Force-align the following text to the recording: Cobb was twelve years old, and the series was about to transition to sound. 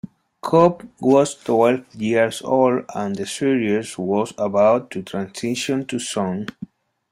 Cobb 0.41 0.89
was 0.99 1.35
twelve 1.35 1.85
years 1.93 2.41
old, 2.41 2.85
and 2.95 3.15
the 3.15 3.27
series 3.27 3.99
was 3.99 4.33
about 4.35 4.89
to 4.89 5.03
transition 5.03 5.85
to 5.85 5.99
sound. 5.99 6.53